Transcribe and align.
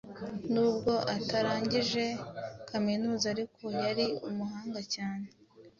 Nubwo 0.53 0.93
atarangije 1.15 2.03
Kaminuza 2.69 3.25
ariko 3.33 3.63
yari 3.83 4.05
umuhanga 4.29 4.81
cyane 4.93 5.27